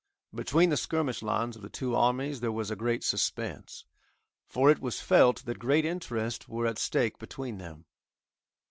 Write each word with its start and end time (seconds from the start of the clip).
Between 0.33 0.71
the 0.71 0.77
skirmish 0.77 1.21
lines 1.21 1.55
of 1.55 1.61
the 1.61 1.69
two 1.69 1.95
armies 1.95 2.39
there 2.39 2.51
was 2.51 2.71
a 2.71 2.75
great 2.75 3.03
suspense, 3.03 3.85
for 4.47 4.71
it 4.71 4.79
was 4.79 4.99
felt 4.99 5.45
that 5.45 5.59
great 5.59 5.85
interest 5.85 6.49
were 6.49 6.65
at 6.65 6.79
stake 6.79 7.19
between 7.19 7.59
them. 7.59 7.85